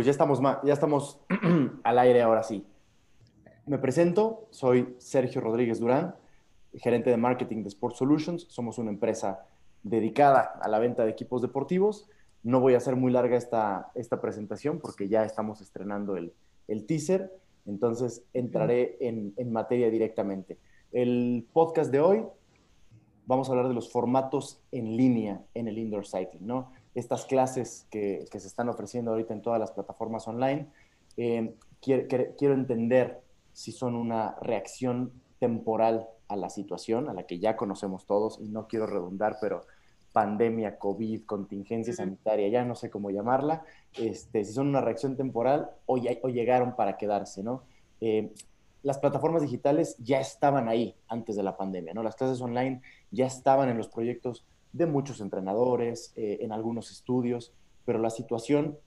[0.00, 1.20] Pues ya estamos, ya estamos
[1.84, 2.64] al aire ahora sí.
[3.66, 6.14] Me presento, soy Sergio Rodríguez Durán,
[6.72, 8.46] gerente de marketing de Sport Solutions.
[8.48, 9.44] Somos una empresa
[9.82, 12.08] dedicada a la venta de equipos deportivos.
[12.42, 16.32] No voy a hacer muy larga esta, esta presentación porque ya estamos estrenando el,
[16.66, 20.56] el teaser, entonces entraré en, en materia directamente.
[20.92, 22.24] El podcast de hoy
[23.26, 26.72] vamos a hablar de los formatos en línea en el indoor cycling, ¿no?
[26.94, 30.66] Estas clases que, se están ofreciendo ahorita en todas las plataformas online,
[31.16, 33.20] eh, quiero, entender
[33.52, 38.48] si son una reacción temporal a la situación, a la que ya conocemos todos, y
[38.48, 39.62] no quiero redundar, pero
[40.12, 43.62] pandemia, COVID, contingencia sanitaria, ya no sé cómo llamarla,
[43.96, 47.62] este, si son una reacción temporal o, o llegaron para quedarse, ¿no?
[48.00, 48.32] Eh,
[48.82, 52.02] las plataformas digitales ya estaban ahí antes de la pandemia, ¿no?
[52.02, 57.52] Las clases online ya estaban en los proyectos de muchos entrenadores, eh, en algunos estudios,
[57.84, 58.78] pero la situación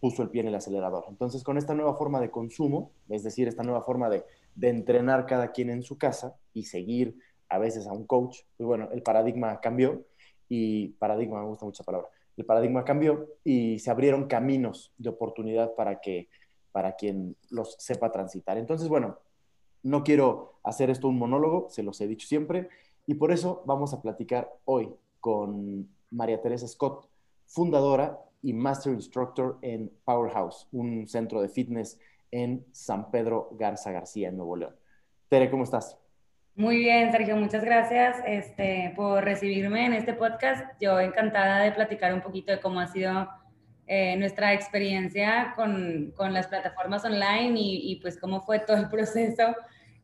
[0.00, 1.04] puso el pie en el acelerador.
[1.08, 4.24] Entonces, con esta nueva forma de consumo, es decir, esta nueva forma de,
[4.62, 7.16] entrenar cada quien en su casa y seguir
[7.48, 10.04] a veces a un coach, pues bueno, el paradigma cambió
[10.48, 15.08] y paradigma, me gusta mucho la palabra, el paradigma cambió y se abrieron caminos de
[15.08, 16.28] oportunidad para que
[16.72, 18.58] para quien los sepa transitar.
[18.58, 19.18] Entonces, bueno,
[19.82, 22.68] no quiero hacer esto un monólogo, se los he dicho siempre,
[23.06, 27.08] y por eso vamos a platicar hoy con María Teresa Scott,
[27.46, 31.98] fundadora y Master Instructor en Powerhouse, un centro de fitness
[32.30, 34.76] en San Pedro Garza García, en Nuevo León.
[35.28, 35.98] Tere, ¿cómo estás?
[36.54, 40.64] Muy bien, Sergio, muchas gracias este, por recibirme en este podcast.
[40.80, 43.28] Yo encantada de platicar un poquito de cómo ha sido
[43.86, 49.54] eh, nuestra experiencia con, con, las plataformas online y, pues cómo fue todo el proceso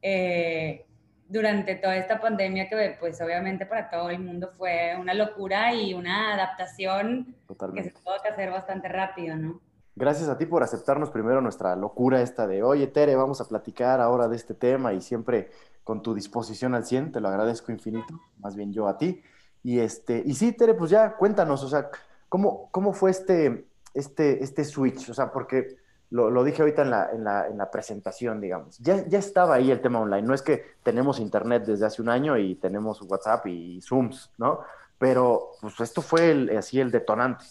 [0.03, 0.87] eh,
[1.29, 5.95] durante toda esta pandemia que pues obviamente para todo el mundo fue una locura y
[5.95, 7.35] una adaptación
[7.75, 9.61] que se tuvo que hacer bastante rápido, ¿no?
[9.99, 14.01] Gracias a ti por aceptarnos primero nuestra locura esta de, oye Tere, vamos a platicar
[14.01, 15.51] ahora de este tema y siempre
[15.83, 19.23] con tu disposición al 100, te lo agradezco infinito, más bien yo a ti.
[19.63, 21.91] Y, este, y sí, Tere, pues ya cuéntanos, o sea,
[22.29, 25.09] ¿cómo, cómo fue este, este, este switch?
[25.09, 25.77] O sea, porque
[26.11, 29.71] lo, dije ahorita en la, en, la, en la, presentación, digamos, ya, ya estaba ahí
[29.71, 30.27] el tema online.
[30.27, 34.61] No es que tenemos internet desde hace un año y tenemos WhatsApp y Zooms, ¿no?
[34.99, 37.45] Pero pues esto fue el, así el detonante.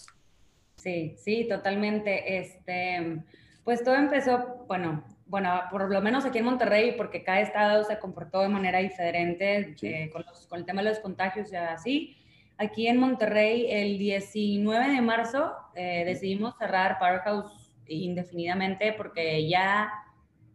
[0.75, 2.37] Sí, sí, totalmente.
[2.37, 3.23] Este,
[3.63, 7.99] pues todo empezó, bueno, bueno, por lo menos aquí en Monterrey, porque cada estado se
[7.99, 12.17] comportó de manera diferente eh, con, con, el tema de los contagios y así.
[12.57, 19.91] Aquí en Monterrey, el 19 de marzo, eh, decidimos cerrar Powerhouse indefinidamente porque ya,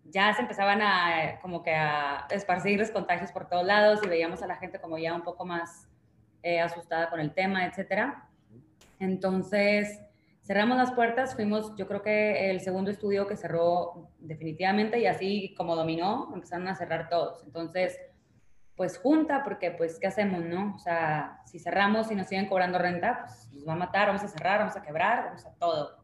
[0.05, 4.43] ya se empezaban a como que a esparcir los contagios por todos lados y veíamos
[4.43, 5.89] a la gente como ya un poco más
[6.43, 8.29] eh, asustada con el tema, etcétera.
[8.99, 10.01] Entonces,
[10.43, 15.55] cerramos las puertas, fuimos, yo creo que el segundo estudio que cerró definitivamente y así
[15.57, 17.43] como dominó, empezaron a cerrar todos.
[17.45, 17.99] Entonces,
[18.75, 20.75] pues junta, porque pues, ¿qué hacemos, no?
[20.75, 24.23] O sea, si cerramos y nos siguen cobrando renta, pues nos va a matar, vamos
[24.23, 26.00] a cerrar, vamos a quebrar, vamos a todo.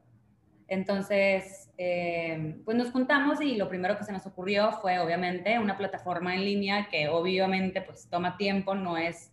[0.69, 5.78] Entonces, eh, pues nos juntamos y lo primero que se nos ocurrió fue obviamente una
[5.78, 9.32] plataforma en línea que obviamente pues toma tiempo, no es,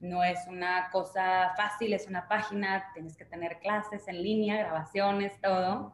[0.00, 5.40] no es una cosa fácil, es una página, tienes que tener clases en línea, grabaciones,
[5.40, 5.92] todo.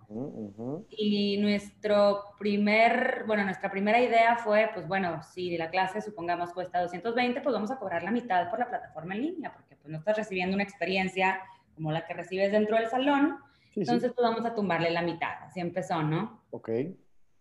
[0.89, 6.81] Y nuestro primer, bueno, nuestra primera idea fue, pues bueno, si la clase supongamos cuesta
[6.81, 9.99] 220, pues vamos a cobrar la mitad por la plataforma en línea, porque pues no
[9.99, 11.43] estás recibiendo una experiencia
[11.75, 13.39] como la que recibes dentro del salón,
[13.81, 15.43] entonces, pues vamos a tumbarle la mitad.
[15.43, 16.43] Así empezó, ¿no?
[16.51, 16.71] Ok.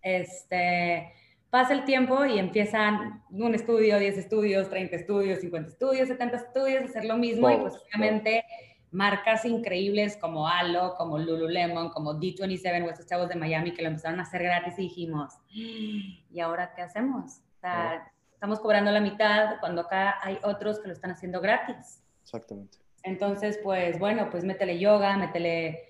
[0.02, 1.14] Este,
[1.50, 6.84] pasa el tiempo y empiezan un estudio, 10 estudios, 30 estudios, 50 estudios, 70 estudios,
[6.84, 8.44] hacer lo mismo y pues obviamente
[8.92, 13.90] marcas increíbles como Halo, como Lululemon, como D27 o estos chavos de Miami que lo
[13.90, 17.40] empezaron a hacer gratis y dijimos, ¿y ahora qué hacemos?
[17.58, 22.04] O sea, estamos cobrando la mitad cuando acá hay otros que lo están haciendo gratis.
[22.24, 22.78] Exactamente.
[23.04, 25.87] Entonces, pues bueno, pues métele yoga, métele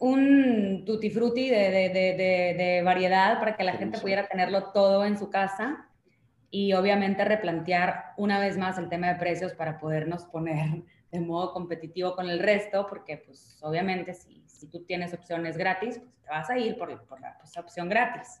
[0.00, 5.86] un tutti frutti de, variedad para que la gente pudiera tenerlo todo en su casa
[6.50, 10.82] y obviamente replantear una vez más el tema de precios para podernos poner
[11.12, 15.98] de modo competitivo con el resto, porque pues obviamente si, si tú tienes opciones gratis,
[15.98, 18.40] pues te vas a ir por, la pues, opción gratis.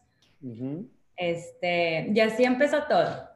[1.16, 3.28] este, y así empezó todo.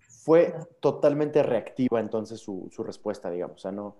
[0.00, 3.96] Fue totalmente reactiva entonces su, su respuesta, digamos, o sea, no,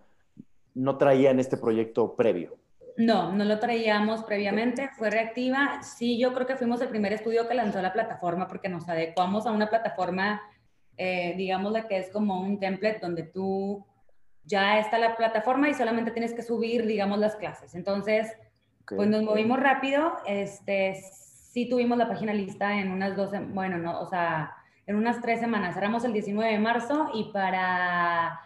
[0.74, 2.59] no traían este proyecto previo.
[2.96, 5.82] No, no lo traíamos previamente, fue reactiva.
[5.82, 9.46] Sí, yo creo que fuimos el primer estudio que lanzó la plataforma porque nos adecuamos
[9.46, 10.42] a una plataforma,
[10.96, 13.86] eh, digamos, la que es como un template donde tú
[14.44, 17.74] ya está la plataforma y solamente tienes que subir, digamos, las clases.
[17.74, 18.36] Entonces,
[18.86, 24.00] Pues nos movimos rápido, este, sí tuvimos la página lista en unas dos, bueno, no,
[24.00, 24.52] o sea,
[24.86, 25.74] en unas tres semanas.
[25.74, 28.40] Cerramos el 19 de marzo y para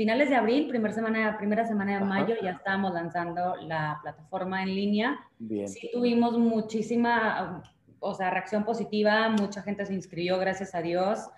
[0.00, 4.74] finales de abril, primera semana, primera semana de mayo, ya estábamos lanzando la plataforma en
[4.74, 5.20] línea.
[5.38, 5.68] Bien.
[5.68, 7.62] Sí tuvimos muchísima,
[7.98, 11.28] o sea, reacción positiva, mucha gente se inscribió, gracias a Dios.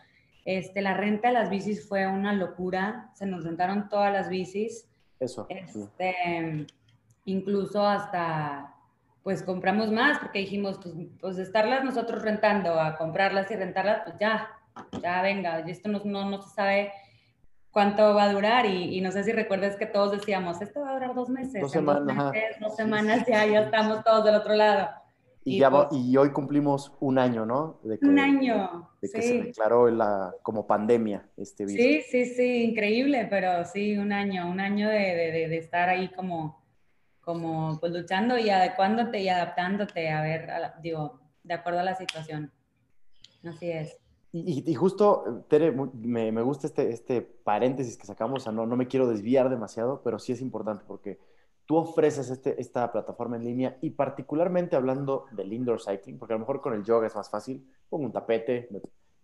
[0.45, 4.89] Este, la renta de las bicis fue una locura, se nos rentaron todas las bicis.
[5.19, 5.45] Eso.
[5.49, 6.69] Este,
[7.25, 8.77] Incluso hasta,
[9.25, 14.15] pues compramos más porque dijimos, pues, pues estarlas nosotros rentando a comprarlas y rentarlas, pues
[14.21, 14.49] ya,
[15.03, 16.93] ya venga, esto no, no, no se sabe
[17.73, 20.91] cuánto va a durar y, y, no sé si recuerdas que todos decíamos, esto va
[20.91, 21.61] a durar dos meses.
[21.61, 22.17] Dos semanas.
[22.17, 24.91] Dos, meses, dos semanas ya, ya estamos todos del otro lado.
[25.45, 27.81] Y, y, ya, pues, y hoy cumplimos un año, ¿no?
[27.83, 28.91] De que, un año.
[29.01, 29.29] De que sí.
[29.29, 31.83] se declaró la, como pandemia este virus.
[31.83, 36.09] Sí, sí, sí, increíble, pero sí, un año, un año de, de, de estar ahí
[36.09, 36.63] como,
[37.23, 41.85] como pues luchando y adecuándote y adaptándote a ver, a la, digo, de acuerdo a
[41.85, 42.53] la situación.
[43.45, 44.02] Así es.
[44.35, 48.65] Y, y, justo, Tere, me, me, gusta este, este paréntesis que sacamos, o sea, no,
[48.65, 51.19] no me quiero desviar demasiado, pero sí es importante porque
[51.67, 56.37] tú ofreces este, esta plataforma en línea y particularmente hablando del indoor cycling, porque a
[56.37, 58.71] lo mejor con el yoga es más fácil, pongo un tapete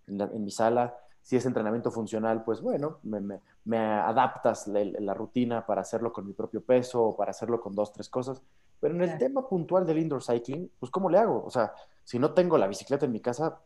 [0.06, 4.66] en, la, en mi sala, si es entrenamiento funcional, pues bueno, me, me, me adaptas
[4.68, 8.10] la, la, rutina para hacerlo con mi propio peso o para hacerlo con dos, tres
[8.10, 8.42] cosas.
[8.80, 11.44] Pero en el tema puntual del indoor cycling, pues ¿cómo le hago?
[11.44, 11.72] O sea,
[12.08, 13.60] si no tengo la bicicleta en mi casa.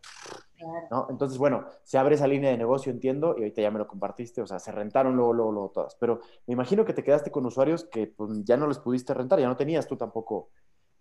[0.90, 1.06] ¿No?
[1.10, 4.42] Entonces, bueno, se abre esa línea de negocio, entiendo, y ahorita ya me lo compartiste,
[4.42, 5.94] o sea, se rentaron luego, luego, luego todas.
[5.96, 9.40] Pero me imagino que te quedaste con usuarios que pues, ya no les pudiste rentar,
[9.40, 10.50] ya no tenías tú tampoco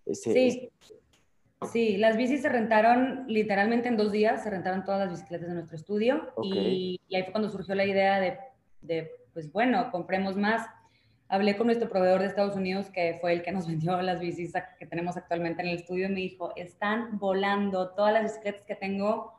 [0.06, 0.34] ese...
[0.34, 0.72] Sí.
[0.80, 1.02] ese...
[1.72, 5.54] Sí, las bicis se rentaron literalmente en dos días, se rentaron todas las bicicletas de
[5.54, 6.52] nuestro estudio okay.
[6.52, 8.40] y, y, ahí fue cuando surgió la idea de,
[8.82, 10.68] de, pues bueno, compremos más.
[11.28, 14.54] Hablé con nuestro proveedor de Estados Unidos, que fue el que nos vendió las bicis
[14.78, 18.76] que tenemos actualmente en el estudio, y me dijo, están volando, todas las bicicletas que
[18.76, 19.34] tengo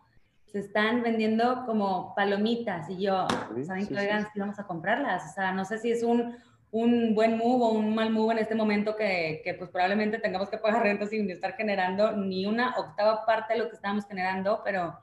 [0.52, 2.88] se están vendiendo como palomitas.
[2.90, 3.26] Y yo,
[3.56, 4.38] sí, ¿saben sí, que oigan, sí.
[4.38, 5.30] vamos a comprarlas?
[5.30, 6.36] O sea, no sé si es un
[6.72, 10.48] un buen move o un mal move en este momento que, que, pues probablemente tengamos
[10.48, 14.62] que pagar renta sin estar generando ni una octava parte de lo que estábamos generando,
[14.64, 14.98] pero,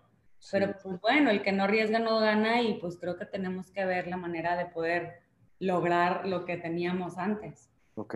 [0.52, 3.86] pero pues bueno, el que no arriesga no gana y pues creo que tenemos que
[3.86, 5.22] ver la manera de poder
[5.60, 7.70] lograr lo que teníamos antes.
[7.94, 8.16] Ok,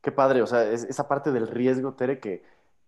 [0.00, 2.42] qué padre, o sea, es, esa parte del riesgo, Tere, que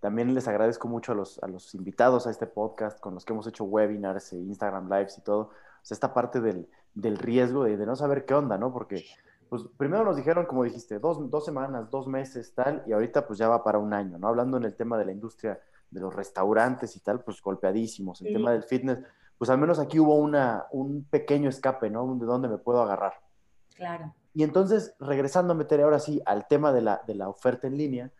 [0.07, 3.33] también les agradezco mucho a los, a los invitados a este podcast con los que
[3.33, 5.51] hemos hecho webinars e Instagram Lives y todo, o
[5.83, 8.73] sea, esta parte del, del riesgo de, de no saber qué onda, ¿no?
[8.73, 9.05] Porque
[9.49, 13.37] pues primero nos dijeron, como dijiste, dos, dos, semanas, dos meses, tal, y ahorita pues
[13.37, 14.29] ya va para un año, ¿no?
[14.29, 15.59] Hablando en el tema de la industria
[15.91, 18.21] de los restaurantes y tal, pues golpeadísimos.
[18.21, 18.33] El sí.
[18.33, 19.01] tema del fitness,
[19.37, 22.15] pues al menos aquí hubo una, un pequeño escape, ¿no?
[22.15, 23.15] De dónde me puedo agarrar.
[23.75, 24.15] Claro.
[24.35, 27.77] Y entonces, regresando a meter ahora sí al tema de la, de la oferta en
[27.77, 28.13] línea,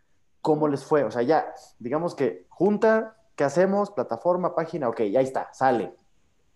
[0.47, 1.03] ¿cómo les fue?
[1.03, 3.91] O sea, ya, digamos que junta, ¿qué hacemos?
[3.91, 5.93] Plataforma, página, ok, ya está, sale.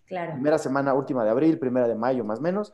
[0.06, 0.32] Claro.
[0.32, 2.74] Primera semana, última de abril, primera de mayo, más o menos,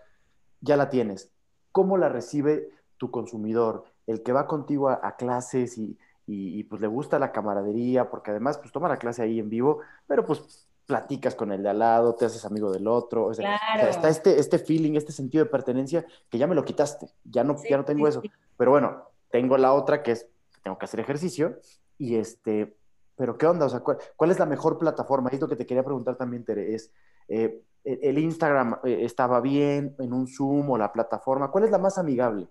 [0.61, 1.31] ya la tienes
[1.71, 5.97] cómo la recibe tu consumidor, el que va contigo a, a clases y,
[6.27, 9.49] y, y, pues le gusta la camaradería, porque además pues toma la clase ahí en
[9.49, 13.33] vivo, pero pues platicas con el de al lado, te haces amigo del otro, o
[13.33, 13.81] sea, claro.
[13.81, 17.07] o sea, está este, este feeling, este sentido de pertenencia que ya me lo quitaste,
[17.25, 18.31] ya no, sí, ya no tengo sí, eso, sí.
[18.55, 20.27] pero bueno, tengo la otra que es,
[20.67, 21.59] tengo que hacer ejercicio
[21.97, 22.75] y este,
[23.15, 23.67] pero ¿qué onda?
[23.67, 25.29] O sea, ¿cuál, cuál es la mejor plataforma?
[25.29, 26.91] Esto que te quería preguntar también, Tere, es...
[27.29, 31.49] Eh, el Instagram eh, estaba bien, en un Zoom o la plataforma.
[31.49, 32.49] ¿Cuál es la más amigable?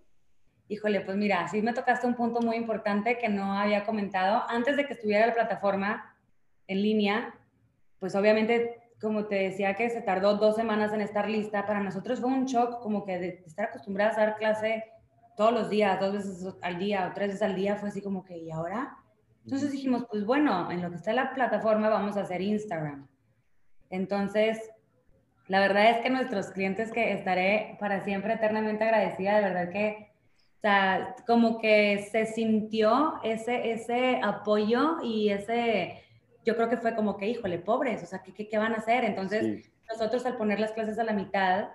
[0.69, 4.45] Híjole, pues mira, sí me tocaste un punto muy importante que no había comentado.
[4.49, 6.17] Antes de que estuviera la plataforma
[6.67, 7.35] en línea,
[8.01, 12.19] pues obviamente, como te decía, que se tardó dos semanas en estar lista, para nosotros
[12.19, 14.85] fue un shock como que de estar acostumbradas a dar clase
[15.37, 18.25] todos los días, dos veces al día o tres veces al día, fue así como
[18.25, 18.97] que, ¿y ahora?
[19.45, 23.07] Entonces dijimos, pues bueno, en lo que está la plataforma vamos a hacer Instagram.
[23.91, 24.59] Entonces,
[25.47, 30.11] la verdad es que nuestros clientes que estaré para siempre eternamente agradecida, de verdad que,
[30.57, 36.03] o sea, como que se sintió ese, ese apoyo y ese,
[36.45, 38.79] yo creo que fue como que, híjole, pobres, o sea, ¿qué, qué, qué van a
[38.79, 39.05] hacer?
[39.05, 39.71] Entonces, sí.
[39.89, 41.69] nosotros al poner las clases a la mitad,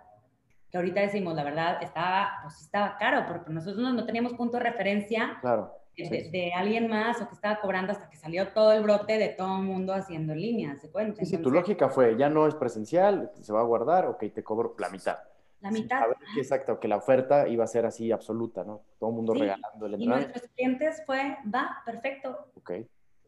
[0.72, 4.58] que ahorita decimos, la verdad, estaba, pues estaba caro, porque nosotros no, no teníamos punto
[4.58, 5.38] de referencia.
[5.42, 5.78] Claro.
[5.98, 9.58] De, alguien más o que estaba cobrando hasta que salió todo el brote de todo
[9.58, 11.20] el mundo haciendo líneas, ¿se cuenta?
[11.20, 14.42] Sí, sí, tu lógica fue, ya no es presencial, se va a guardar, ok, te
[14.42, 15.18] cobro la mitad.
[15.60, 16.02] La mitad.
[16.02, 18.82] A ver, exacto, que la oferta iba a ser así absoluta, ¿no?
[18.98, 19.42] Todo el mundo sí.
[19.42, 20.22] regalando el entrada.
[20.22, 22.48] Y nuestros clientes fue, va, perfecto.
[22.56, 22.72] Ok.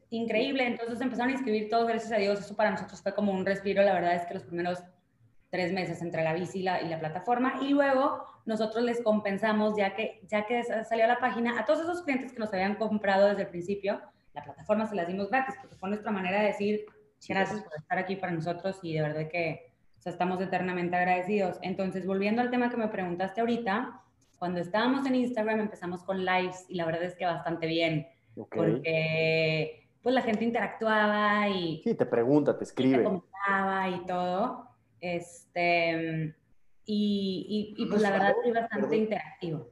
[0.09, 3.45] Increíble, entonces empezaron a inscribir todos, gracias a Dios, eso para nosotros fue como un
[3.45, 4.79] respiro, la verdad es que los primeros
[5.53, 9.77] tres meses entre la bici y la, y la, plataforma y luego nosotros les compensamos
[9.77, 13.27] ya que, ya que salió la página a todos esos clientes que nos habían comprado
[13.27, 14.01] desde el principio,
[14.33, 16.85] la plataforma se las dimos gratis porque fue nuestra manera de decir
[17.29, 19.71] gracias por estar aquí para nosotros y de verdad que
[20.03, 21.59] estamos eternamente agradecidos.
[21.61, 24.01] Entonces, volviendo al tema que me preguntaste ahorita,
[24.39, 29.87] cuando estábamos en Instagram empezamos con lives y la verdad es que bastante bien, porque
[30.01, 31.79] pues la gente interactuaba y...
[31.83, 32.97] Sí, te pregunta, te escribe.
[32.97, 34.72] te comentaba y todo.
[35.03, 36.33] Este,
[36.85, 39.67] y, y, pues la verdad fue bastante interactivo.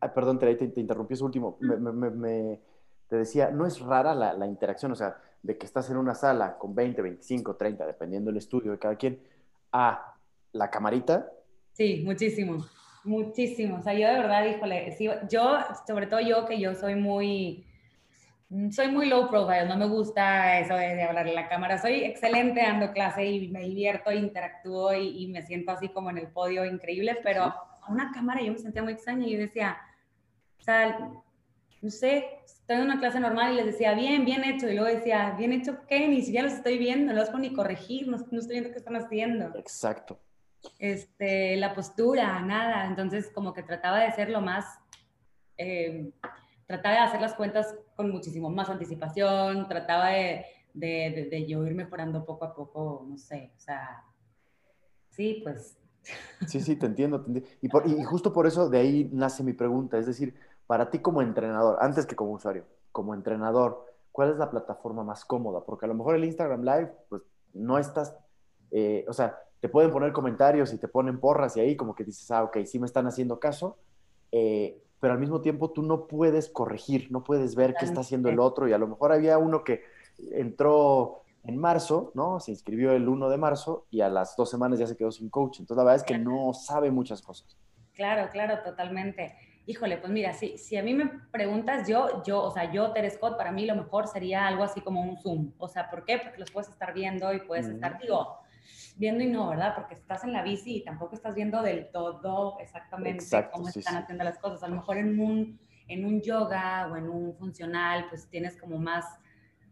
[0.00, 1.58] Ay, perdón, te, te, interrumpí eso último.
[1.60, 2.60] Me, me,
[3.06, 6.14] te decía, no es rara la, la, interacción, o sea, de que estás en una
[6.14, 9.20] sala con 20, 25, 30, dependiendo del estudio de cada quien,
[9.70, 10.16] a
[10.52, 11.30] la camarita.
[11.74, 12.64] Sí, muchísimo.
[13.04, 13.76] Muchísimo.
[13.76, 14.96] O sea, yo de verdad, híjole,
[15.28, 17.66] yo, sobre todo yo, que yo soy muy,
[18.70, 21.78] soy muy low profile, no me gusta eso de, hablar en la cámara.
[21.78, 26.28] Soy excelente dando clase y me divierto, interactúo y, me siento así como en el
[26.28, 29.78] podio increíble, pero a una cámara yo me sentía muy extraña y yo decía,
[30.58, 31.10] o sea,
[31.80, 34.68] no sé, estoy en una clase normal y les decía, bien, bien hecho.
[34.68, 36.06] Y luego decía, bien hecho, ¿qué?
[36.08, 38.78] Ni siquiera los estoy viendo, no los puedo ni corregir, no, no estoy viendo qué
[38.78, 39.56] están haciendo.
[39.56, 40.20] Exacto
[40.78, 42.86] este, la postura, nada.
[42.86, 44.78] Entonces, como que trataba de ser lo más,
[45.56, 46.10] eh,
[46.70, 51.74] trataba de hacer las cuentas con muchísimo más anticipación, trataba de, de, de, yo ir
[51.74, 54.04] mejorando poco a poco, no sé, o sea,
[55.08, 55.76] sí, pues.
[56.46, 57.24] Sí, sí, te entiendo.
[57.60, 60.34] Y, y justo por eso de ahí nace mi pregunta, es decir,
[60.68, 65.24] para ti como entrenador, antes que como usuario, como entrenador, ¿cuál es la plataforma más
[65.24, 65.64] cómoda?
[65.64, 67.22] Porque a lo mejor el Instagram Live, pues
[67.52, 68.16] no estás,
[68.70, 72.04] eh, o sea, te pueden poner comentarios y te ponen porras y ahí como que
[72.04, 73.76] dices, ah, ok, sí me están haciendo caso,
[74.30, 78.28] eh, pero al mismo tiempo tú no puedes corregir, no puedes ver qué está haciendo
[78.28, 79.82] el otro y a lo mejor había uno que
[80.32, 82.38] entró en marzo, ¿no?
[82.38, 85.30] Se inscribió el 1 de marzo y a las dos semanas ya se quedó sin
[85.30, 85.60] coach.
[85.60, 87.56] Entonces la verdad es que no sabe muchas cosas.
[87.94, 89.34] Claro, claro, totalmente.
[89.66, 93.10] Híjole, pues mira, si, si a mí me preguntas, yo, yo, o sea, yo, Tere
[93.10, 95.52] Scott, para mí lo mejor sería algo así como un Zoom.
[95.58, 96.18] O sea, ¿por qué?
[96.18, 98.38] Porque los puedes estar viendo y puedes estar, digo,
[98.96, 99.74] viendo y no, ¿verdad?
[99.74, 104.24] Porque estás en la bici y tampoco estás viendo del todo exactamente cómo están haciendo
[104.24, 104.62] las cosas.
[104.62, 108.78] A lo mejor en un, en un yoga o en un funcional, pues tienes como
[108.78, 109.04] más,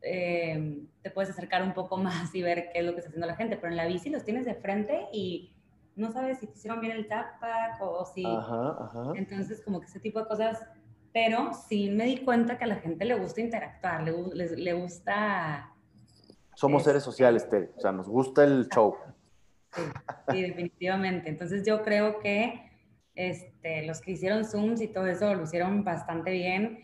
[0.02, 3.26] eh, te puedes acercar un poco más y ver qué es lo que está haciendo
[3.26, 5.54] la gente, pero en la bici los tienes de frente y
[5.96, 7.42] no sabes si te hicieron bien el tap
[7.80, 8.24] o, si...
[8.24, 9.12] Ajá, ajá.
[9.16, 10.64] Entonces, como que ese tipo de cosas
[11.12, 15.72] pero sí me di cuenta que a la gente le gusta interactuar, le, le gusta
[16.58, 17.70] somos seres sociales, Tere.
[17.76, 18.96] O sea, nos gusta el show.
[20.28, 21.28] Sí, definitivamente.
[21.28, 22.68] Entonces yo creo que
[23.14, 26.80] este, los que hicieron Zooms y todo eso lo hicieron bastante bien,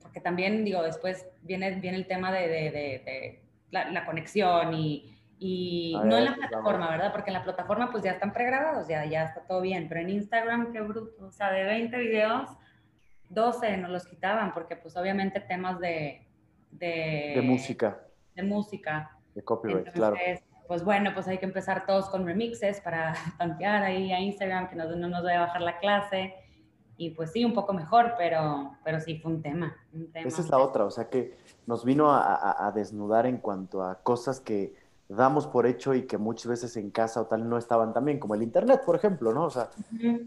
[0.00, 5.98] porque también, digo, después viene, viene el tema de, de, de, la, conexión y, y
[6.02, 7.12] no en la plataforma, ¿verdad?
[7.12, 10.08] Porque en la plataforma pues ya están pregrabados, ya, ya está todo bien, pero en
[10.08, 11.26] Instagram, qué bruto.
[11.26, 12.48] O sea, de 20 videos,
[13.28, 15.78] 12 nos los quitaban, porque pues obviamente temas.
[15.78, 16.26] De,
[16.70, 18.00] de música
[18.40, 19.16] de música.
[19.34, 20.16] De copyright, claro.
[20.66, 24.76] Pues bueno, pues hay que empezar todos con remixes para tantear ahí a Instagram, que
[24.76, 26.34] no, no nos vaya a bajar la clase.
[26.96, 29.74] Y pues sí, un poco mejor, pero, pero sí fue un tema,
[30.12, 31.34] Esa es la otra, o sea que
[31.66, 34.74] nos vino a, a, desnudar en cuanto a cosas que
[35.08, 38.34] damos por hecho y que muchas veces en casa o tal no estaban también, como
[38.34, 39.46] el Internet, por ejemplo, ¿no?
[39.46, 39.70] O sea,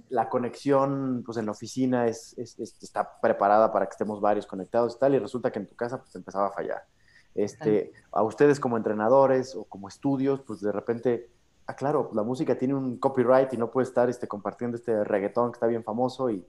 [0.10, 4.96] la conexión pues en la oficina es, es, está preparada para que estemos varios conectados
[4.96, 6.84] y tal, y resulta que en tu casa pues empezaba a fallar.
[7.36, 11.30] Este, a ustedes como entrenadores o como estudios, pues de repente,
[11.66, 15.52] ah, claro, la música tiene un copyright y no puede estar este, compartiendo este reggaetón
[15.52, 16.46] que está bien famoso y,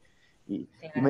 [0.47, 0.69] y,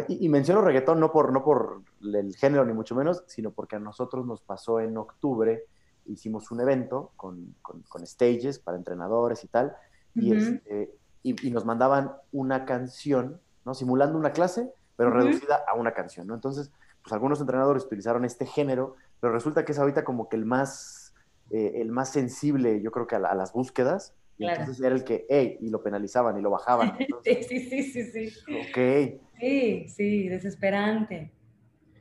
[0.08, 3.80] y, menciono reggaetón no por, no por el género ni mucho menos, sino porque a
[3.80, 5.64] nosotros nos pasó en octubre,
[6.06, 9.74] hicimos un evento con, con, stages para entrenadores y tal,
[10.14, 13.74] y, este, y, nos mandaban una canción, ¿no?
[13.74, 16.34] Simulando una clase, pero reducida a una canción, ¿no?
[16.34, 16.70] Entonces,
[17.02, 21.14] pues algunos entrenadores utilizaron este género pero resulta que es ahorita como que el más,
[21.50, 24.14] eh, el más sensible, yo creo que a, las búsquedas.
[24.36, 26.98] Y entonces era el que, hey, y lo penalizaban y lo bajaban.
[27.24, 28.54] sí, sí, sí, sí, sí.
[28.54, 29.22] Ok.
[29.40, 31.32] Sí, sí, desesperante.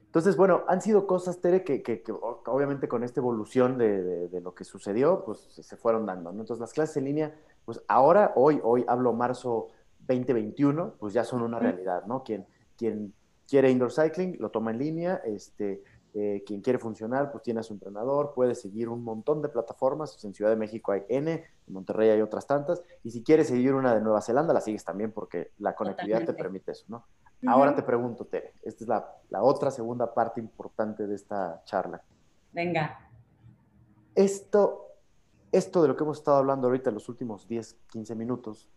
[0.03, 4.53] Entonces, bueno, han sido cosas, Tere, que, que, obviamente con esta evolución de, de, lo
[4.53, 6.41] que sucedió, pues se fueron dando, ¿no?
[6.41, 9.69] Entonces, las clases en línea, pues ahora, hoy, hoy hablo marzo
[10.09, 12.21] 2021, pues ya son una realidad, ¿no?
[12.21, 12.45] Quien,
[12.77, 13.13] quien
[13.47, 15.83] quiere indoor cycling lo toma en línea, este,
[16.15, 20.23] eh, quien quiere funcionar, pues tiene a su entrenador, puede seguir un montón de plataformas.
[20.23, 22.83] En Ciudad de México hay N, en Monterrey hay otras tantas.
[23.03, 26.33] Y si quieres seguir una de Nueva Zelanda, la sigues también porque la conectividad te
[26.33, 27.05] permite eso, ¿no?
[27.47, 32.01] Ahora te pregunto, Tere, esta es la, la, otra segunda parte importante de esta charla.
[32.53, 33.09] Venga.
[34.15, 34.87] Esto,
[35.51, 38.69] esto de lo que hemos estado hablando ahorita en los últimos 10, 15 minutos,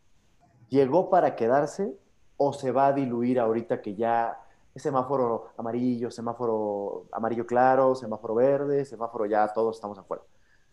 [0.68, 1.96] ¿llegó para quedarse
[2.38, 4.40] o se va a diluir ahorita que ya
[4.78, 10.22] semáforo amarillo, semáforo amarillo claro, semáforo verde, semáforo ya todos estamos afuera?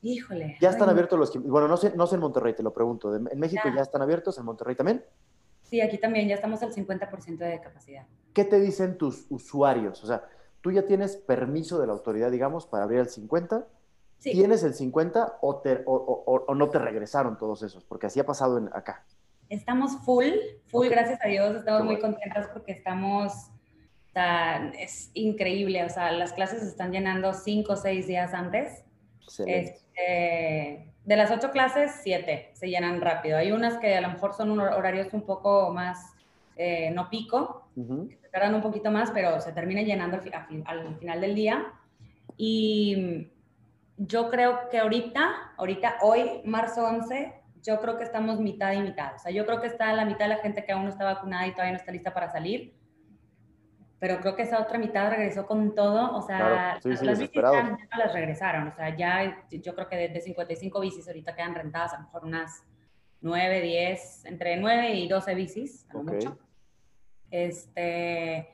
[0.01, 0.57] Híjole.
[0.59, 1.43] Ya están abiertos los...
[1.43, 3.15] Bueno, no sé, no sé en Monterrey, te lo pregunto.
[3.15, 4.37] ¿En México ya, están abiertos?
[4.37, 5.03] ¿En Monterrey también?
[5.61, 8.05] Sí, aquí también ya estamos al 50% de capacidad.
[8.33, 10.03] ¿Qué te dicen tus usuarios?
[10.03, 10.27] O sea,
[10.59, 13.65] tú ya tienes permiso de la autoridad, digamos, para abrir el 50.
[14.19, 14.31] Sí.
[14.31, 17.85] ¿Tienes el 50 o, o, no te regresaron todos esos?
[17.85, 19.05] Porque así ha pasado en, acá.
[19.49, 20.31] Estamos full,
[20.67, 21.55] full, gracias a Dios.
[21.55, 23.51] Estamos muy contentas porque estamos,
[24.15, 25.83] es increíble.
[25.83, 28.83] O sea, las clases se están llenando cinco o seis días antes.
[29.45, 33.37] Este, de las ocho clases, siete se llenan rápido.
[33.37, 36.13] Hay unas que a lo mejor son horarios un poco más,
[36.55, 41.21] eh, no pico, se tardan un poquito más, pero se termina llenando al, al, final
[41.21, 41.73] del día.
[42.37, 43.29] Y
[43.97, 49.15] yo creo que ahorita, ahorita, hoy, marzo 11, yo creo que estamos mitad y mitad.
[49.15, 51.05] O sea, yo creo que está la mitad de la gente que aún no está
[51.05, 52.73] vacunada y todavía no está lista para salir
[54.03, 57.97] pero creo que esa otra mitad regresó con todo, o sea, las bicis ya, no
[57.97, 61.99] las regresaron, o sea, ya yo creo que de, 55 bicis ahorita quedan rentadas a
[61.99, 62.65] lo mejor unas
[63.21, 66.37] 9, 10, entre 9 y 12 bicis, a lo mucho.
[67.31, 68.49] Este,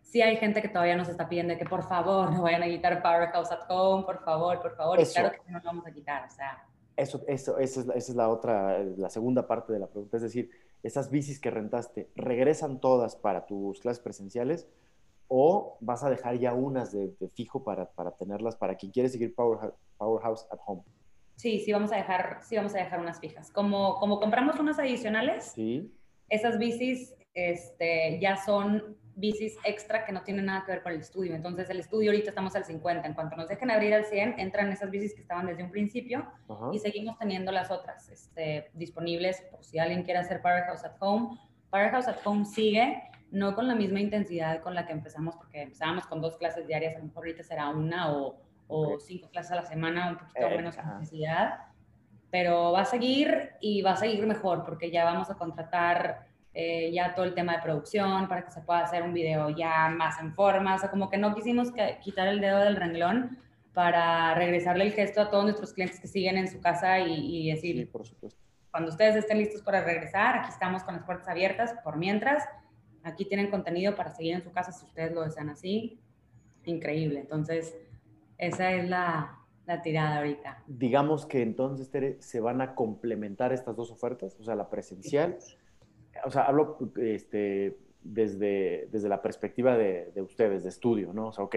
[0.00, 3.02] sí hay gente que todavía nos está pidiendo que por favor no vayan a quitar
[3.02, 6.24] Powerhouse at Home, por favor, por favor, y claro que no lo vamos a quitar,
[6.26, 6.64] o sea.
[6.96, 10.22] Eso, eso, eso es, esa es la otra, la segunda parte de la pregunta, es
[10.22, 10.48] decir,
[10.82, 14.66] esas bicis que rentaste, ¿regresan todas para tus clases presenciales?
[15.28, 19.34] O vas a dejar ya unas de, fijo para, para, tenerlas para quien quiere seguir
[19.34, 20.82] Powerhouse, at Home?
[21.36, 23.50] Sí, sí vamos a dejar, sí vamos a dejar unas fijas.
[23.50, 25.92] Como, como compramos unas adicionales, ¿Sí?
[26.28, 31.00] esas bicis este, ya son bicis extra que no tienen nada que ver con el
[31.00, 31.34] estudio.
[31.34, 33.06] Entonces, el estudio ahorita estamos al 50.
[33.06, 36.26] En cuanto nos dejen abrir al 100, entran esas bicis que estaban desde un principio
[36.72, 41.38] y seguimos teniendo las otras este, disponibles por si alguien quiere hacer Powerhouse at Home.
[41.70, 43.02] Powerhouse at Home sigue
[43.34, 46.94] no con la misma intensidad con la que empezamos, porque empezábamos con dos clases diarias,
[46.94, 48.36] a lo mejor ahorita será una o,
[48.68, 51.58] o cinco clases a la semana, un poquito eh, menos intensidad,
[52.30, 56.92] pero va a seguir y va a seguir mejor, porque ya vamos a contratar eh,
[56.92, 60.20] ya todo el tema de producción para que se pueda hacer un video ya más
[60.20, 63.36] en forma, o sea, como que no quisimos quitar el dedo del renglón
[63.72, 67.50] para regresarle el gesto a todos nuestros clientes que siguen en su casa y, y
[67.50, 68.40] decir, por supuesto.
[68.70, 72.44] cuando ustedes estén listos para regresar, aquí estamos con las puertas abiertas por mientras
[73.04, 76.00] Aquí tienen contenido para seguir en su casa si ustedes lo desean así.
[76.64, 77.20] Increíble.
[77.20, 77.76] Entonces,
[78.38, 80.62] esa es la, la tirada ahorita.
[80.66, 85.38] Digamos que entonces, Tere, se van a complementar estas dos ofertas, o sea, la presencial.
[86.24, 91.28] O sea, hablo este, desde, desde la perspectiva de, de, ustedes, de estudio, ¿no?
[91.28, 91.56] O sea, ok,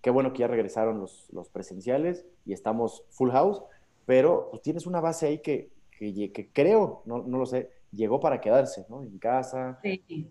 [0.00, 3.62] qué bueno que ya regresaron los, los presenciales y estamos full house,
[4.06, 8.20] pero pues, tienes una base ahí que, que, que creo, no, no, lo sé, llegó
[8.20, 9.02] para quedarse, ¿no?
[9.02, 9.80] En casa,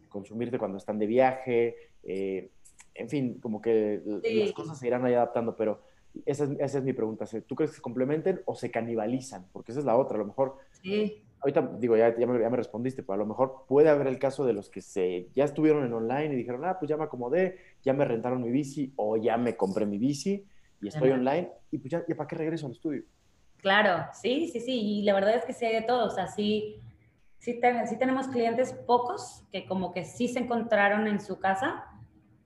[0.09, 2.49] consumirte cuando están de viaje, eh,
[2.93, 5.81] en fin, como que las cosas se irán ahí adaptando, pero
[6.25, 7.25] esa es, esa es, mi pregunta.
[7.45, 9.47] ¿Tú crees que se complementen o se canibalizan?
[9.51, 10.57] Porque esa es la otra, a lo mejor...
[10.81, 11.23] Sí.
[11.39, 14.53] Ahorita digo, ya, ya, me, respondiste, pero a lo mejor puede haber el caso de
[14.53, 17.93] los que se, ya estuvieron en online y dijeron, ah, pues ya me acomodé, ya
[17.93, 20.43] me rentaron mi bici o ya me compré mi bici
[20.81, 23.03] y estoy online y pues ya, ya para qué regreso al estudio.
[23.57, 26.27] Claro, sí, sí, sí, y la verdad es que sí hay de todo, o sea,
[26.27, 26.81] sí,
[27.39, 27.59] sí,
[27.99, 31.85] tenemos clientes pocos que como que sí se encontraron en su casa,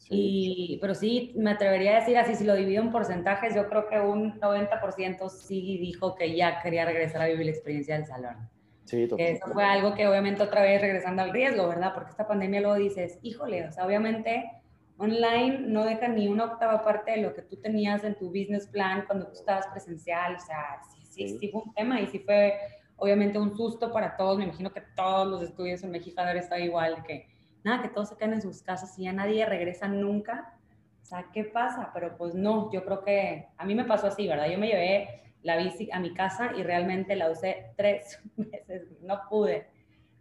[0.10, 3.88] y, pero sí me atrevería a decir así, si lo divido en porcentajes, yo creo
[3.88, 8.50] que un 90% sí dijo que ya quería regresar a vivir la experiencia del salón.
[8.86, 11.94] Sí, que eso fue algo que obviamente otra vez regresando al riesgo, ¿verdad?
[11.94, 14.52] Porque esta pandemia luego dices, híjole, o sea, obviamente
[14.98, 18.68] online no deja ni una octava parte de lo que tú tenías en tu business
[18.68, 22.20] plan cuando tú estabas presencial, o sea, sí, sí, sí fue un tema y sí
[22.20, 22.54] fue
[23.02, 24.38] obviamente un susto para todos.
[24.38, 27.28] Me imagino que todos los estudios en México ahora está igual, que
[27.64, 30.54] nada, que todos se quedan en sus casas y ya nadie regresa nunca.
[31.02, 31.90] O sea, ¿qué pasa?
[31.94, 34.48] Pero pues no, yo creo que a mí me pasó así, ¿verdad?
[34.50, 38.88] Yo me llevé la bici a mi casa y realmente la usé tres meses.
[39.02, 39.68] No pude,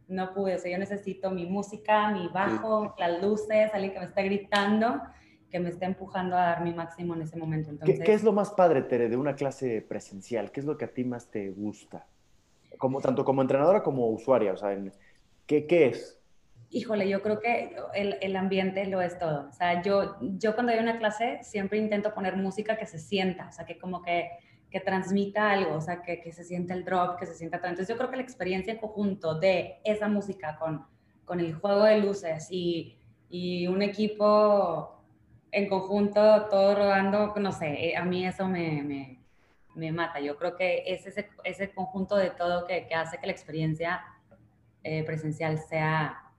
[0.09, 0.55] no pude.
[0.55, 5.03] O sea, yo necesito mi música, mi bajo, las luces, alguien que me esté gritando,
[5.51, 7.69] que me esté empujando a dar mi máximo en ese momento.
[7.69, 10.51] Entonces, ¿Qué, ¿Qué, es lo más padre, Tere, de una clase presencial?
[10.51, 12.07] ¿Qué es lo que a ti más te gusta?
[12.79, 14.53] Como, tanto como entrenadora como usuaria?
[14.53, 14.77] O sea,
[15.47, 16.21] ¿qué, ¿qué, es?
[16.71, 19.49] Híjole, yo creo que el, el, ambiente lo es todo.
[19.49, 23.49] O sea, yo, yo cuando doy una clase siempre intento poner música que se sienta,
[23.49, 24.31] o sea, que como que,
[24.71, 27.71] que transmita algo, o sea, que, que se sienta el drop, que se sienta todo.
[27.71, 30.87] Entonces yo creo que la experiencia en conjunto de esa música con,
[31.25, 32.97] con el juego de luces y,
[33.29, 35.01] y un equipo
[35.53, 39.20] en conjunto, todo rodando, no sé, a mí eso me, me
[39.75, 40.21] me mata.
[40.21, 44.03] Yo creo que es ese, ese conjunto de todo que, que hace que la experiencia
[44.83, 46.31] eh, presencial sea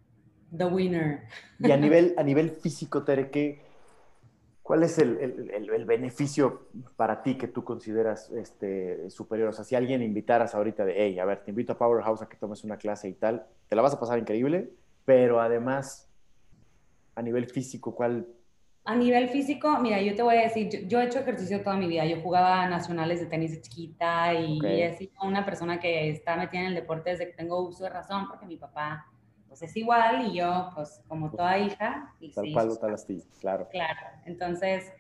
[0.56, 1.24] the winner.
[1.60, 3.62] Y a nivel, a nivel físico, Tere, ¿qué,
[4.62, 9.50] ¿cuál es el, el, el, beneficio para ti que tú consideras este, superior?
[9.50, 12.30] O sea, si alguien invitaras ahorita de, hey, a ver, te invito a Powerhouse a
[12.30, 14.72] que tomes una clase y tal, te la vas a pasar increíble,
[15.06, 16.10] pero además,
[17.15, 18.28] a nivel físico, ¿cuál
[18.84, 21.88] a nivel físico, mira, yo te voy a decir, yo, he hecho ejercicio toda mi
[21.88, 22.06] vida.
[22.06, 26.62] Yo jugaba nacionales de tenis de chiquita y he sido una persona que está metida
[26.62, 29.06] en el deporte desde que tengo uso de razón, porque mi papá
[29.48, 32.15] pues es igual y yo, pues como toda hija.
[32.20, 33.67] Y tal cual, tal así, claro.
[33.70, 34.00] Claro.
[34.26, 34.91] Entonces,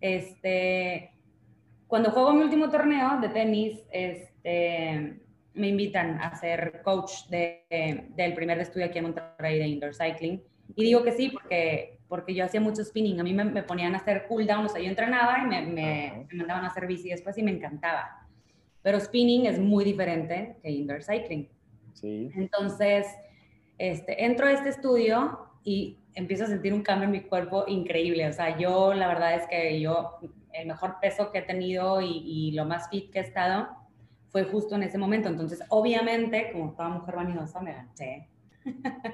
[0.00, 1.12] este,
[1.86, 5.20] cuando juego mi último torneo de tenis, este,
[5.52, 10.42] me invitan a ser coach de, del primer estudio aquí en Monterrey de indoor cycling.
[10.76, 13.20] Y digo que sí porque porque yo hacía mucho spinning.
[13.20, 16.26] A mí me, ponían a hacer cool down, o sea, yo entrenaba y me, me,
[16.32, 18.26] mandaban a hacer bici después y me encantaba.
[18.82, 21.48] Pero spinning es muy diferente que indoor cycling.
[21.92, 22.30] Sí.
[22.34, 23.06] Entonces,
[23.76, 28.26] este, entro a este estudio y empiezo a sentir un cambio en mi cuerpo increíble.
[28.26, 30.18] O sea, yo la verdad es que yo,
[30.52, 33.68] el mejor peso que he tenido y, y lo más fit que he estado
[34.28, 35.28] fue justo en ese momento.
[35.28, 38.28] Entonces, obviamente, como toda mujer vanidosa, me ganché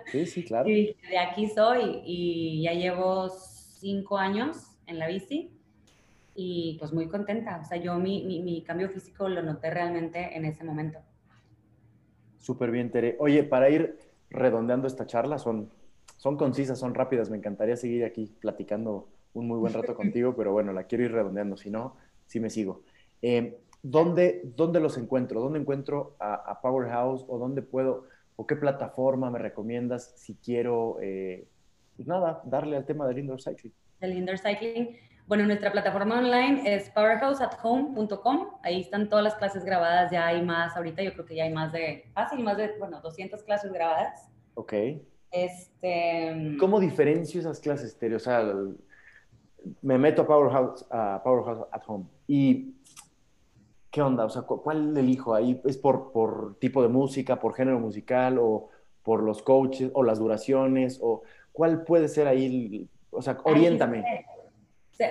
[0.07, 0.68] Sí, sí, claro.
[0.68, 5.50] Y de aquí soy y ya llevo cinco años en la bici
[6.35, 7.61] y pues muy contenta.
[7.62, 10.98] O sea, yo mi, mi, cambio físico lo noté realmente en ese momento.
[12.38, 13.16] Súper bien, Tere.
[13.18, 13.98] Oye, para ir
[14.30, 15.70] redondeando esta charla, son,
[16.16, 17.30] son concisas, son rápidas.
[17.30, 21.12] Me encantaría seguir aquí platicando un muy buen rato contigo, pero bueno, la quiero ir
[21.12, 21.57] redondeando.
[21.57, 22.83] Si no, sí me sigo.
[23.22, 25.40] Eh, ¿dónde, ¿Dónde los encuentro?
[25.40, 30.99] ¿Dónde encuentro a, a Powerhouse o dónde puedo o qué plataforma me recomiendas si quiero,
[31.01, 31.47] eh,
[31.97, 33.73] pues nada, darle al tema del indoor cycling.
[34.01, 34.97] El indoor cycling.
[35.27, 38.59] Bueno, nuestra plataforma online es powerhouseathome.com.
[38.62, 40.11] Ahí están todas las clases grabadas.
[40.11, 43.01] Ya hay más, ahorita yo creo que ya hay más de, fácil, más de, bueno,
[43.01, 44.29] 200 clases grabadas.
[44.55, 44.75] Ok.
[45.31, 46.57] Este...
[46.61, 48.16] ¿Cómo diferencio esas clases, Tere?
[48.16, 48.44] O sea,
[49.81, 52.75] me meto a Powerhouse, a Powerhouse at Home y
[53.94, 54.24] ¿qué onda?
[54.24, 55.61] O sea, ¿cuál elijo ahí?
[55.64, 58.68] ¿Es por, por tipo de música, por género musical o
[59.04, 60.98] por los coaches o las duraciones?
[61.00, 62.88] o ¿Cuál puede ser ahí?
[63.11, 64.26] O sea, oriéntame.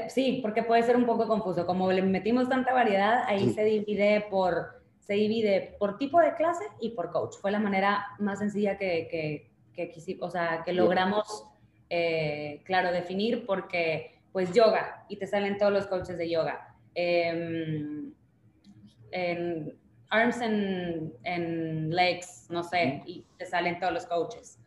[0.09, 1.65] Sí, porque puede ser un poco confuso.
[1.65, 6.65] Como le metimos tanta variedad, ahí se divide por se divide por tipo de clase
[6.81, 7.37] y por coach.
[7.37, 11.45] Fue la manera más sencilla que, que, que, o sea, que logramos,
[11.89, 16.75] eh, claro, definir porque, pues, yoga, y te salen todos los coaches de yoga.
[16.95, 18.12] Eh,
[19.13, 19.77] en
[20.09, 24.59] arms and, legs, no sé, y te salen todos los coaches.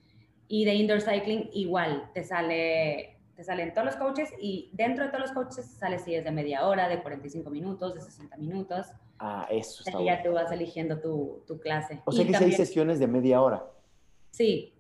[0.49, 5.11] Y de indoor cycling igual, te sale te salen todos los coaches y dentro de
[5.11, 8.87] todos los coaches sale si es de media hora, de 45 minutos, de 60 minutos.
[9.19, 12.01] Ah, eso está Y ya tú vas eligiendo tu, tu clase.
[12.07, 13.63] O sea que si hay sesiones de media hora.
[14.31, 14.75] Sí,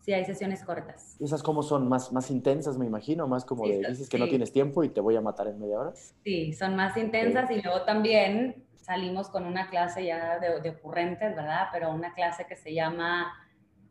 [0.00, 1.16] sí hay sesiones cortas.
[1.20, 1.88] ¿Esas cómo son?
[1.88, 3.28] ¿Más, más intensas, me imagino?
[3.28, 5.78] ¿Más como de dices que no tienes tiempo y te voy a matar en media
[5.78, 5.92] hora?
[6.24, 11.36] Sí, son más intensas y luego también salimos con una clase ya de, de ocurrentes,
[11.36, 11.68] ¿verdad?
[11.70, 13.32] Pero una clase que se llama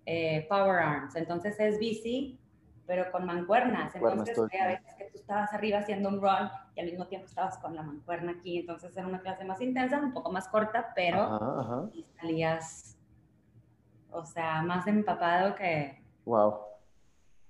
[0.06, 1.16] eh, Power Arms.
[1.16, 2.38] Entonces es bici,
[2.86, 3.96] pero con mancuernas.
[3.96, 7.58] Entonces, a veces que tú estabas arriba haciendo un run y al mismo tiempo estabas
[7.60, 8.58] con la mancuerna aquí.
[8.58, 12.98] Entonces era una clase más intensa, un poco más corta, pero salías,
[14.12, 16.04] o sea, más empapado que...
[16.26, 16.56] Wow.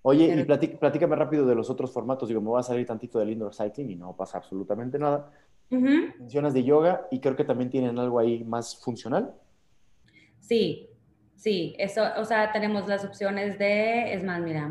[0.03, 2.29] Oye, y platícame rápido de los otros formatos.
[2.29, 5.31] Digo, me voy a salir tantito del indoor cycling y no pasa absolutamente nada.
[5.69, 9.33] Mencionas de yoga y creo que también tienen algo ahí más funcional.
[10.39, 10.89] Sí,
[11.35, 14.67] sí, eso, o sea, tenemos las opciones de, es más, mira,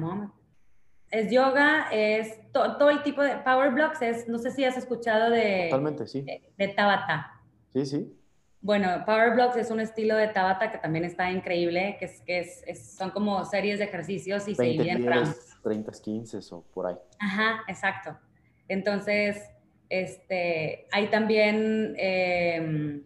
[1.11, 5.31] es yoga, es todo el tipo de power blocks, es, no sé si has escuchado
[5.31, 5.69] de...
[5.71, 6.25] Totalmente, sí.
[6.57, 7.41] De, Tabata.
[7.73, 8.15] Sí, sí.
[8.61, 12.41] Bueno, Power Blocks es un estilo de Tabata que también está increíble, que es que
[12.41, 16.97] es, son como series de ejercicios y se dividen en 30, 15 o por ahí.
[17.21, 18.19] Ajá, exacto.
[18.67, 19.41] Entonces,
[19.89, 23.03] este, hay también em,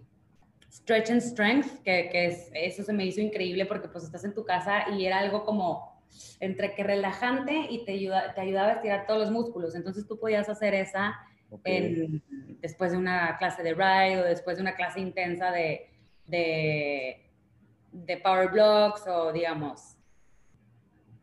[0.70, 4.34] Stretch and Strength, que, que es, eso se me hizo increíble porque pues estás en
[4.34, 5.92] tu casa y era algo como
[6.40, 9.74] entre que relajante y te, ayuda, te ayudaba a estirar todos los músculos.
[9.74, 11.14] Entonces tú podías hacer esa
[12.60, 15.90] después de una clase de ride o después de una clase intensa de,
[16.26, 17.30] de,
[17.92, 19.96] de power blocks o digamos.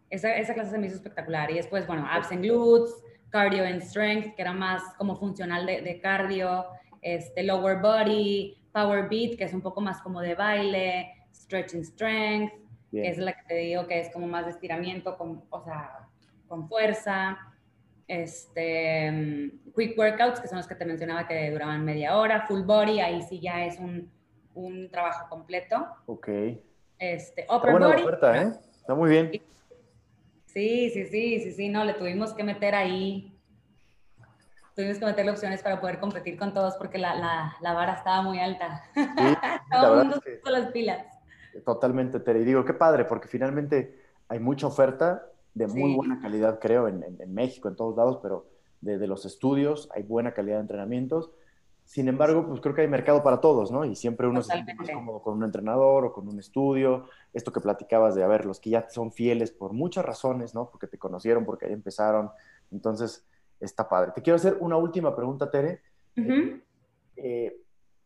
[0.10, 1.52] Esa, esa clase se me hizo espectacular.
[1.52, 2.94] Y después, bueno, abs and glutes,
[3.30, 6.66] cardio and strength, que era más como funcional de, de cardio,
[7.02, 11.84] este, lower body, power beat, que es un poco más como de baile, stretch and
[11.84, 12.54] strength,
[12.92, 16.08] que es la que te digo que es como más de estiramiento, con, o sea,
[16.48, 17.38] con fuerza.
[18.08, 22.64] este, mm, quick workouts, que son los que te mencionaba que duraban media hora, full
[22.64, 24.12] body, ahí sí ya es un,
[24.56, 25.88] un trabajo completo.
[26.08, 26.28] Ok.
[26.98, 28.02] Este, upper buena body.
[28.02, 28.52] Oferta, ¿eh?
[28.76, 29.32] Está muy bien.
[30.54, 33.40] Sí, sí, sí, sí, sí, no, le tuvimos que meter ahí,
[34.76, 38.24] tuvimos que meterle opciones para poder competir con todos porque la, la, la vara estaba
[38.24, 38.84] muy alta.
[38.96, 39.02] Sí,
[39.72, 41.06] Todo el mundo con las pilas.
[41.66, 42.42] Totalmente, Tere.
[42.42, 47.04] Y digo, qué padre, porque finalmente hay mucha oferta de muy buena calidad, creo, en,
[47.04, 48.48] en, México, en todos lados, pero
[48.82, 51.32] de, los estudios hay buena calidad de entrenamientos.
[51.90, 53.84] Sin embargo, pues creo que hay mercado para todos, ¿no?
[53.84, 57.06] Y siempre uno se siente más cómodo con un entrenador o con un estudio.
[57.34, 60.70] Esto que platicabas de, a ver, los que ya son fieles por muchas razones, ¿no?
[60.70, 62.30] Porque te conocieron, porque ahí empezaron.
[62.72, 63.26] Entonces,
[63.60, 64.12] está padre.
[64.14, 65.82] Te quiero hacer una última pregunta, Tere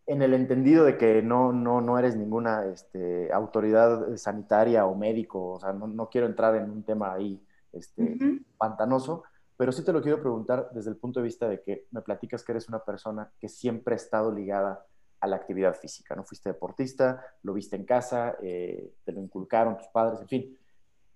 [0.06, 5.54] en el entendido de que no, no, no eres ninguna este, autoridad sanitaria o médico,
[5.54, 7.42] o sea, no, quiero entrar en un tema ahí
[7.72, 8.18] este,
[8.58, 9.24] pantanoso,
[9.64, 12.44] pero sí te lo quiero preguntar desde el punto de vista de que me platicas
[12.44, 14.86] que eres una persona que siempre ha estado ligada
[15.22, 16.26] a la actividad física, ¿no?
[16.26, 20.60] Fuiste deportista, lo viste en casa, eh, te lo inculcaron tus padres, en fin.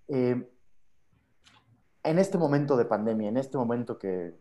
[0.08, 0.50] Eh,
[2.02, 4.38] en este momento de pandemia, en este momento que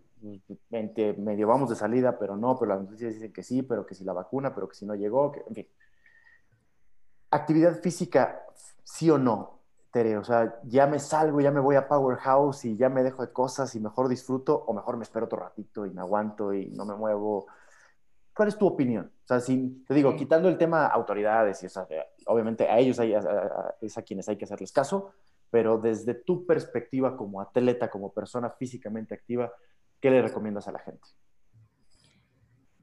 [1.17, 4.05] medio vamos de salida, pero no, pero las noticias dicen que sí, pero que si
[4.05, 5.67] la vacuna, pero que si no llegó, en fin.
[7.29, 8.45] Actividad física,
[8.85, 9.56] sí o no,
[9.91, 13.25] Tere, o sea, ya me salgo, ya me voy a Powerhouse y ya me dejo
[13.25, 16.69] de cosas y mejor disfruto o mejor me espero otro ratito y me aguanto y
[16.71, 17.47] no me muevo.
[18.33, 19.11] ¿Cuál es tu opinión?
[19.23, 21.87] O sea, si, te digo, quitando el tema autoridades, y, o sea,
[22.27, 23.15] obviamente a ellos hay,
[23.81, 25.13] es a quienes hay que hacerles caso,
[25.49, 29.51] pero desde tu perspectiva como atleta, como persona físicamente activa,
[29.99, 31.07] ¿qué le recomiendas a la gente?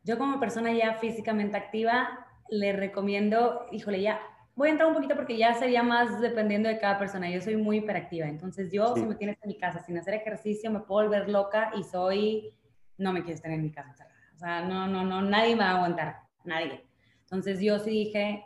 [0.03, 4.21] Yo como persona ya físicamente activa, le recomiendo, híjole, ya
[4.55, 7.31] voy a entrar un poquito porque ya sería más dependiendo de cada persona.
[7.31, 10.71] Yo soy muy hiperactiva, entonces yo si me tienes en mi casa sin hacer ejercicio
[10.71, 12.57] me puedo volver loca y soy,
[12.99, 15.71] no me quieres tener en mi casa O sea, no, no, no, nadie me va
[15.71, 16.87] a aguantar, nadie.
[17.23, 18.45] Entonces yo sí dije,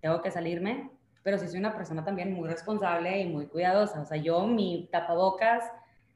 [0.00, 0.90] tengo que salirme,
[1.22, 4.00] pero sí soy una persona también muy responsable y muy cuidadosa.
[4.00, 5.64] O sea, yo mi tapabocas,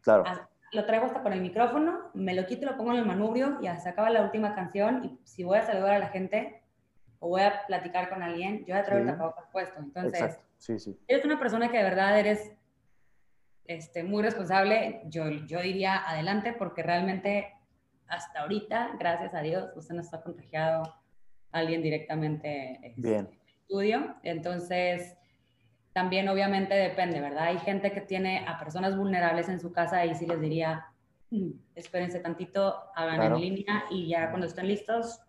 [0.00, 0.24] claro
[0.72, 3.66] lo traigo hasta con el micrófono, me lo quito, lo pongo en el manubrio y
[3.80, 6.62] se acaba la última canción y si voy a saludar a la gente
[7.26, 9.80] o voy a platicar con alguien, yo ya traigo el tapabocas puesto.
[9.80, 10.96] Entonces, sí, sí.
[11.08, 12.52] eres una persona que de verdad eres
[13.64, 17.52] este, muy responsable, yo, yo diría adelante porque realmente
[18.06, 20.82] hasta ahorita, gracias a Dios, usted no está contagiado
[21.50, 24.16] a alguien directamente este, en el estudio.
[24.22, 25.16] Entonces,
[25.92, 27.44] también obviamente depende, ¿verdad?
[27.44, 30.86] Hay gente que tiene a personas vulnerables en su casa y sí les diría,
[31.30, 35.20] mm, espérense tantito, hagan en línea y ya cuando estén listos,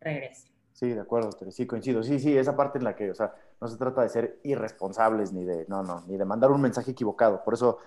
[0.00, 0.53] regresen.
[0.74, 2.02] Sí, de acuerdo, sí, coincido.
[2.02, 5.32] Sí, sí, esa parte en la que, o sea, no se trata de ser irresponsables
[5.32, 7.44] ni de, no, no, ni de mandar un mensaje equivocado.
[7.44, 7.78] Por eso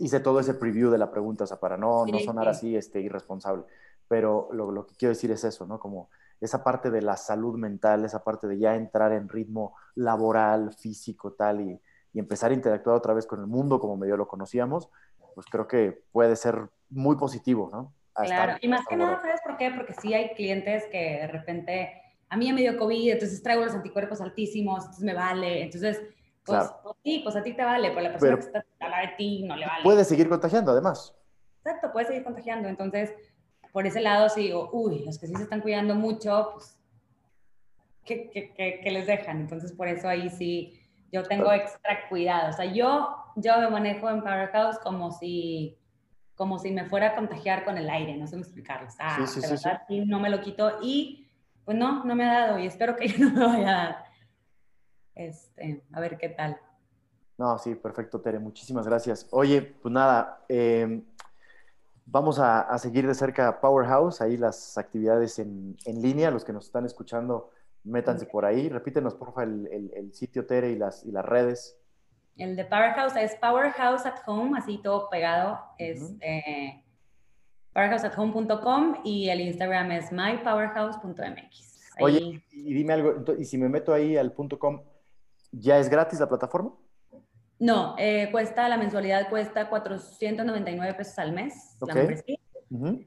[0.00, 3.00] hice todo ese preview de la pregunta, o sea, para no, no sonar así, este,
[3.00, 3.64] irresponsable.
[4.06, 5.80] Pero lo, lo, que quiero decir es eso, ¿no?
[5.80, 10.72] Como esa parte de la salud mental, esa parte de ya entrar en ritmo laboral,
[10.74, 11.80] físico, tal, y,
[12.14, 14.88] empezar a interactuar otra vez con el mundo como medio lo conocíamos,
[15.36, 17.92] pues creo que puede ser muy positivo, ¿no?
[18.12, 19.70] claro, y más que nada, ¿sabes por qué?
[19.70, 23.74] Porque sí hay clientes que de repente, a mí me dio COVID, entonces traigo los
[23.74, 26.00] anticuerpos altísimos, entonces me vale, entonces,
[26.44, 29.00] pues, pues sí, pues a ti te vale, pero la persona que está a la
[29.00, 29.82] de ti no le vale.
[29.82, 31.14] Puede seguir contagiando, además.
[31.64, 33.12] Exacto, puede seguir contagiando, entonces
[33.72, 36.78] por ese lado sí digo, uy, los que sí se están cuidando mucho, pues,
[38.04, 39.40] ¿qué, qué, qué, les dejan?
[39.40, 40.80] Entonces, por eso ahí sí,
[41.12, 42.50] yo tengo extra cuidado.
[42.50, 45.78] O sea, yo, yo me manejo en Powerhouse como si,
[46.34, 48.88] como si me fuera a contagiar con el aire, no sé cómo explicarlo.
[48.98, 51.27] Ah, sí, sí, sí, no me lo quito y,
[51.68, 54.04] pues no, no me ha dado y espero que ya no me vaya a dar.
[55.14, 56.58] Este, a ver qué tal.
[57.36, 58.38] No, sí, perfecto, Tere.
[58.38, 59.28] Muchísimas gracias.
[59.32, 61.02] Oye, pues nada, eh,
[62.10, 66.86] Vamos a, seguir de cerca Powerhouse, ahí las actividades en, línea, los que nos están
[66.86, 67.50] escuchando,
[67.84, 68.70] métanse por ahí.
[68.70, 71.78] Repítenos, porfa, el, el, sitio Tere y las, y las redes.
[72.38, 76.82] El de Powerhouse es Powerhouse at Home, así todo pegado, es eh,
[77.78, 81.94] powerhouseathome.com y el Instagram es mypowerhouse.mx.
[82.00, 84.82] Oye, y dime algo, y si me meto ahí al .com,
[85.52, 86.72] ¿ya es gratis la plataforma?
[87.60, 91.94] No, eh, cuesta, la mensualidad cuesta 499 pesos al mes, la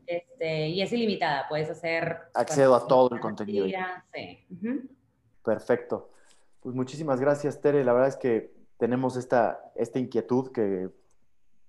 [0.07, 2.17] este, y es ilimitada, puedes hacer...
[2.34, 3.67] Accedo a todo el contenido.
[4.13, 4.45] Sí.
[5.43, 6.12] Perfecto.
[6.62, 7.84] Pues muchísimas gracias, Tere.
[7.84, 10.89] La verdad es que tenemos esta, esta inquietud que,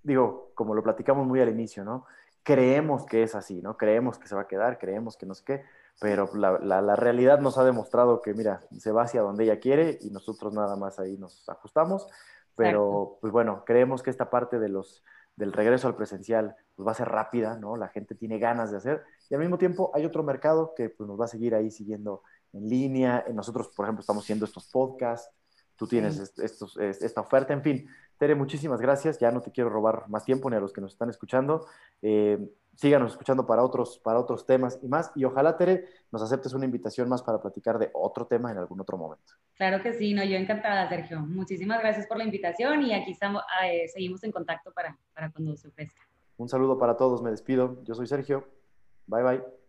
[0.02, 2.06] digo, como lo platicamos muy al inicio, ¿no?
[2.42, 3.76] Creemos que es así, ¿no?
[3.76, 5.64] Creemos que se va a quedar, creemos que no sé qué,
[6.00, 9.98] pero la, la realidad nos ha demostrado que, mira, se va hacia donde ella quiere
[10.00, 12.08] y nosotros nada más ahí nos ajustamos
[12.56, 15.02] pero, pues bueno, creemos que esta parte de los,
[15.36, 17.76] del regreso al presencial pues va a ser rápida, ¿no?
[17.76, 21.08] La gente tiene ganas de hacer y al mismo tiempo hay otro mercado que pues,
[21.08, 23.24] nos va a seguir ahí siguiendo en línea.
[23.32, 25.30] Nosotros, por ejemplo, estamos haciendo estos podcasts,
[25.76, 27.88] tú tienes estos, esta oferta, en fin.
[28.22, 29.18] Tere, muchísimas gracias.
[29.18, 31.66] Ya no te quiero robar más tiempo ni a los que nos están escuchando.
[32.02, 32.38] Eh,
[32.76, 35.10] síganos escuchando para otros, para otros temas y más.
[35.16, 38.80] Y ojalá, Tere, nos aceptes una invitación más para platicar de otro tema en algún
[38.80, 39.32] otro momento.
[39.56, 41.18] Claro que sí, no, yo encantada, Sergio.
[41.18, 45.56] Muchísimas gracias por la invitación y aquí estamos, eh, seguimos en contacto para, para cuando
[45.56, 46.02] se ofrezca.
[46.36, 47.82] Un saludo para todos, me despido.
[47.82, 48.46] Yo soy Sergio.
[49.08, 49.61] Bye bye.